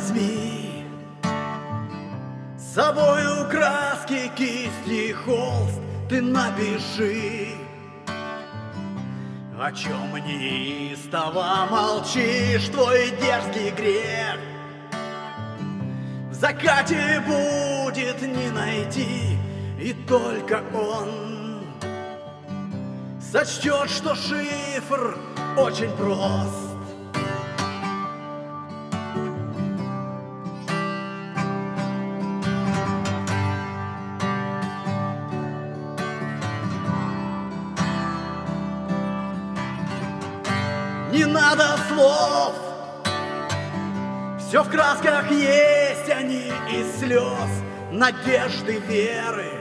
возьми 0.00 0.84
С 2.56 2.74
собою 2.74 3.48
краски, 3.50 4.30
кисти, 4.36 5.12
холст 5.12 5.80
Ты 6.08 6.22
напиши 6.22 7.48
О 9.58 9.72
чем 9.72 10.14
неистово 10.26 11.68
молчишь 11.70 12.68
Твой 12.68 13.10
дерзкий 13.20 13.70
грех. 13.70 14.38
В 16.30 16.34
закате 16.34 17.22
будет 17.26 18.22
не 18.22 18.50
найти 18.50 19.38
И 19.78 19.92
только 20.08 20.62
он 20.74 21.62
Сочтет, 23.20 23.90
что 23.90 24.14
шифр 24.14 25.18
очень 25.56 25.90
прост 25.96 26.69
Не 41.10 41.24
надо 41.24 41.76
слов. 41.88 42.54
Все 44.38 44.62
в 44.62 44.70
красках 44.70 45.30
есть 45.30 46.08
они 46.10 46.52
из 46.70 47.00
слез 47.00 47.50
Надежды, 47.90 48.78
веры. 48.78 49.60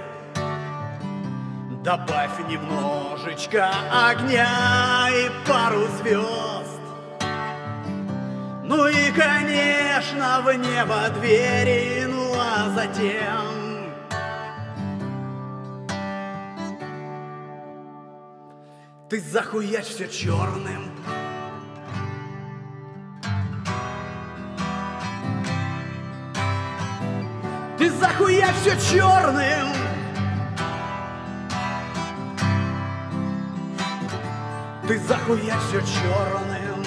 Добавь 1.84 2.38
немножечко 2.48 3.72
огня 3.92 5.08
и 5.10 5.30
пару 5.48 5.88
звезд 5.98 6.82
Ну 8.64 8.86
и, 8.88 9.12
конечно, 9.12 10.42
в 10.42 10.54
небо 10.54 11.10
двери 11.20 12.06
Ну 12.06 12.34
а 12.38 12.70
затем 12.76 13.94
Ты 19.10 19.22
захуячь 19.22 19.88
все 19.88 20.08
черным 20.08 20.99
Ты 27.80 27.90
захуя 27.92 28.52
все 28.62 28.72
черным 28.92 29.70
Ты 34.86 35.00
захуя 35.00 35.58
все 35.60 35.80
черным 35.80 36.84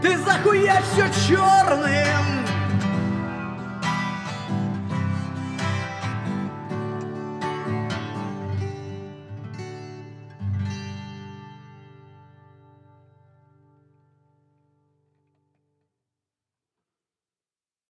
Ты 0.00 0.16
захуя 0.16 0.80
все 0.80 1.28
черным 1.28 2.41